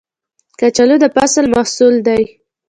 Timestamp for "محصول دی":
1.53-2.21